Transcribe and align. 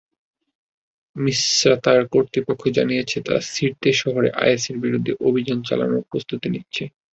মিসরাতার 1.15 1.99
কর্তৃপক্ষ 2.13 2.63
জানিয়েছে, 2.77 3.17
তারা 3.25 3.41
সির্তে 3.51 3.89
শহরে 4.01 4.29
আইএসের 4.41 4.77
বিরুদ্ধে 4.83 5.13
অভিযান 5.27 5.59
চালানোর 5.67 6.07
প্রস্তুতি 6.11 6.47
নিচ্ছে। 6.53 6.83